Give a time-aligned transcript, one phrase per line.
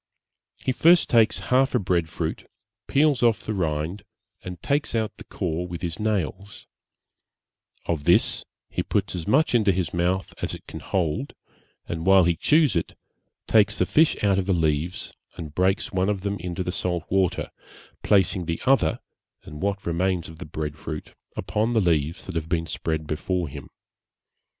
[0.57, 2.47] He first takes half a bread fruit,
[2.87, 4.01] peels off the rind,
[4.43, 6.65] and takes out the core with his nails;
[7.85, 11.35] of this he puts as much into his mouth as it can hold,
[11.87, 12.95] and while he chews it,
[13.45, 17.03] takes the fish out of the leaves and breaks one of them into the salt
[17.11, 17.51] water,
[18.01, 19.01] placing the other,
[19.43, 23.47] and what remains of the bread fruit, upon the leaves that have been spread before
[23.47, 23.69] him.